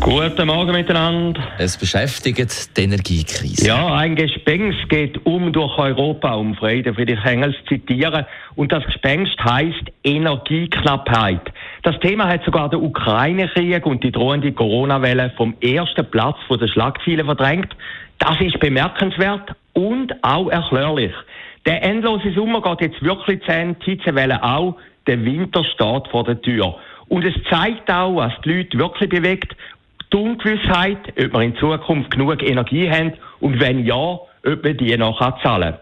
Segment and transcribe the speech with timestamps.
[0.00, 1.42] Guten Morgen miteinander.
[1.58, 3.66] Es beschäftigt die Energiekrise.
[3.66, 8.26] Ja, ein Gespenst geht um durch Europa, um Frieden Friedrich Engels zitieren.
[8.54, 11.40] Und das Gespenst heißt Energieknappheit.
[11.82, 16.68] Das Thema hat sogar der Ukraine-Krieg und die drohende Corona-Welle vom ersten Platz von der
[16.68, 17.74] Schlagzeilen verdrängt.
[18.18, 21.12] Das ist bemerkenswert und auch erklärlich.
[21.66, 24.76] Der endlose Sommer geht jetzt wirklich zu Ende, die Hitzewelle auch,
[25.06, 26.76] der Winter steht vor der Tür.
[27.08, 29.56] Und es zeigt auch, was die Leute wirklich bewegt
[30.14, 34.96] die Ungewissheit, ob wir in Zukunft genug Energie haben und wenn ja, ob man die
[34.96, 35.80] noch zahlen kann.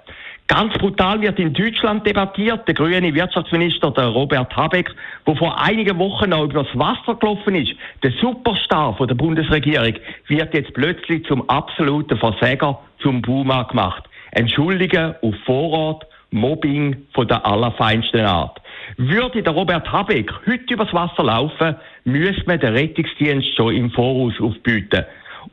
[0.49, 2.67] Ganz brutal wird in Deutschland debattiert.
[2.67, 4.91] Der grüne Wirtschaftsminister, der Robert Habeck,
[5.27, 7.73] der vor einigen Wochen noch über das Wasser gelaufen ist,
[8.03, 9.95] der Superstar von der Bundesregierung,
[10.27, 14.05] wird jetzt plötzlich zum absoluten Versäger, zum Boomer gemacht.
[14.33, 18.62] Entschuldigen auf Vorrat, Mobbing von der allerfeinsten Art.
[18.97, 24.35] Würde der Robert Habeck heute übers Wasser laufen, müsste man den Rettungsdienst schon im Voraus
[24.41, 25.05] aufbieten.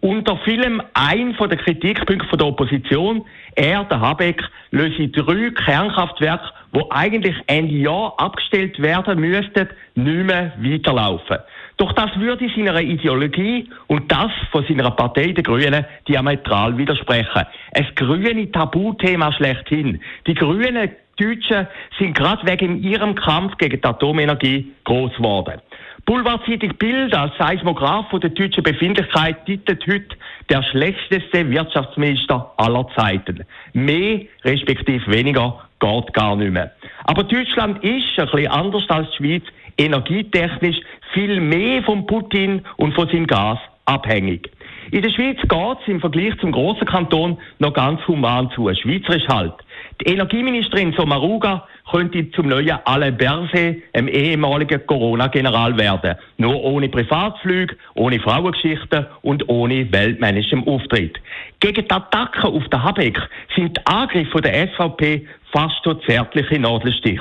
[0.02, 6.92] Unter vielem ein von den Kritikpunkten der Opposition, er, der Habeck, löse drei Kernkraftwerke, die
[6.92, 11.38] eigentlich Ende Jahr abgestellt werden müssten, nicht mehr weiterlaufen.
[11.78, 17.46] Doch das würde seiner Ideologie und das von seiner Partei, der Grünen, diametral widersprechen.
[17.74, 20.00] Ein grüne Tabuthema schlechthin.
[20.28, 21.68] Die Grünen Deutschen
[21.98, 25.62] sind gerade wegen ihrem Kampf gegen die Atomenergie groß geworden.
[26.06, 30.16] Boulevard-Zeitung Bild als Seismograph der deutschen Befindlichkeit titelt heute
[30.50, 33.44] der schlechteste Wirtschaftsminister aller Zeiten.
[33.74, 36.72] Mehr, respektive weniger, geht gar nicht mehr.
[37.04, 39.44] Aber Deutschland ist, ein bisschen anders als die Schweiz,
[39.78, 40.78] energietechnisch
[41.14, 44.50] viel mehr von Putin und von seinem Gas abhängig.
[44.92, 48.74] In der Schweiz geht es im Vergleich zum grossen Kanton noch ganz human zu.
[48.74, 49.54] Schweizerisch halt.
[50.02, 56.16] Die Energieministerin Sommaruga könnte zum neuen Alain Berset, einem ehemaligen Corona-General werden.
[56.38, 61.20] Nur ohne Privatflüge, ohne Frauengeschichten und ohne weltmännischem Auftritt.
[61.60, 63.20] Gegen die Attacken auf den Habeck
[63.54, 67.20] sind die Angriffe der SVP fast so zärtliche Nadelstich.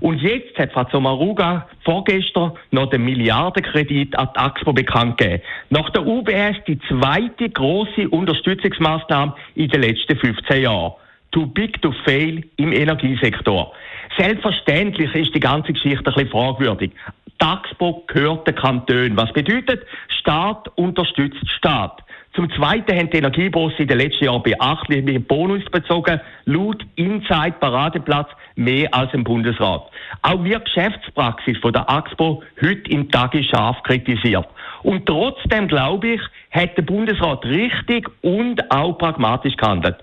[0.00, 5.42] Und jetzt hat Frau Sommaruga vorgestern noch den Milliardenkredit an die AXPO bekannt gegeben.
[5.70, 10.92] Nach der UBS die zweite große Unterstützungsmaßnahme in den letzten 15 Jahren
[11.32, 13.72] too big to fail im Energiesektor.
[14.16, 16.92] Selbstverständlich ist die ganze Geschichte ein bisschen fragwürdig.
[17.38, 19.16] Taxpo gehört den Kantonen.
[19.16, 22.02] Was bedeutet, Staat unterstützt Staat.
[22.34, 28.28] Zum Zweiten haben die Energiebosse in den letzten Jahren beachtliche Bonus bezogen, laut Inside Paradeplatz
[28.54, 29.82] mehr als im Bundesrat.
[30.22, 34.46] Auch wir Geschäftspraxis von der AXPO heute im Tage scharf kritisiert.
[34.82, 39.96] Und trotzdem glaube ich, hat der Bundesrat richtig und auch pragmatisch gehandelt.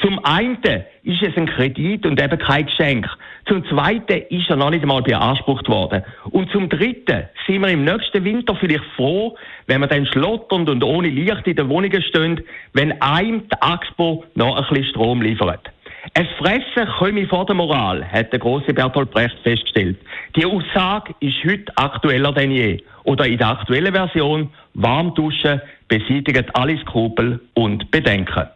[0.00, 0.58] Zum einen
[1.04, 3.08] ist es ein Kredit und eben kein Geschenk.
[3.46, 6.04] Zum zweiten ist er noch nicht einmal beansprucht worden.
[6.30, 10.82] Und zum dritten sind wir im nächsten Winter vielleicht froh, wenn wir dann schlotternd und
[10.82, 12.40] ohne Licht in den Wohnungen stehen,
[12.72, 15.70] wenn einem die AXPO noch ein bisschen Strom liefert.
[16.14, 19.98] Es Fressen komme vor der Moral, hat der große Bertolt Brecht festgestellt.
[20.34, 22.82] Die Aussage ist heute aktueller denn je.
[23.04, 28.48] Oder in der aktuellen Version, warm duschen beseitigt alle Skrupel und Bedenken.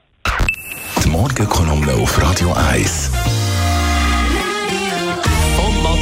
[1.04, 3.45] Die Morgenkolumne auf Radio 1.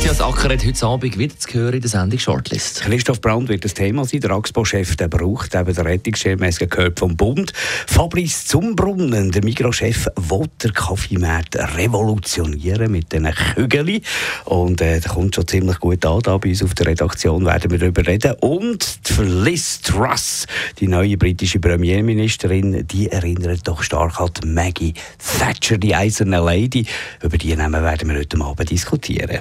[0.05, 2.83] Matthias Acker hat heute Abend wieder zu hören in der Sendung Shortlist.
[2.83, 4.21] Christoph Brand wird das Thema sein.
[4.21, 7.55] Der Axpo-Chef braucht eben den Rettungsschirm, gehört vom Bund.
[7.87, 14.03] Fabrice Zumbrunnen, der Mikrochef, will den Kaffeemarkt revolutionieren mit diesen Kügeln.
[14.45, 16.21] Und äh, der kommt schon ziemlich gut an.
[16.21, 18.35] Da bei uns auf der Redaktion werden wir darüber reden.
[18.41, 20.47] Und die Liz Truss,
[20.81, 24.93] die neue britische Premierministerin, die erinnert doch stark an Maggie
[25.39, 26.85] Thatcher, die eiserne Lady.
[27.23, 29.41] Über die Namen werden wir heute Abend diskutieren.